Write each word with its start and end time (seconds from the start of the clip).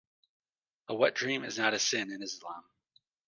A 0.87 0.95
wet 0.95 1.13
dream 1.13 1.43
is 1.43 1.59
not 1.59 1.75
a 1.75 1.79
sin 1.79 2.11
in 2.11 2.23
Islam. 2.23 2.63